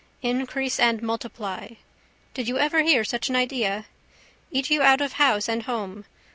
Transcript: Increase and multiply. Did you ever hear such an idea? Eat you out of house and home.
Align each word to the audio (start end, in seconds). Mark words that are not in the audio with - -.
Increase 0.23 0.79
and 0.79 0.99
multiply. 1.03 1.73
Did 2.33 2.47
you 2.47 2.57
ever 2.57 2.81
hear 2.81 3.03
such 3.03 3.29
an 3.29 3.35
idea? 3.35 3.85
Eat 4.49 4.71
you 4.71 4.81
out 4.81 4.99
of 4.99 5.13
house 5.13 5.47
and 5.47 5.61
home. 5.61 6.05